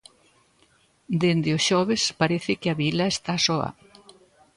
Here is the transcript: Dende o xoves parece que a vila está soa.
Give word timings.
Dende 1.21 1.49
o 1.57 1.59
xoves 1.67 2.01
parece 2.21 2.53
que 2.61 2.69
a 2.69 2.77
vila 2.83 3.05
está 3.13 3.33
soa. 3.45 3.69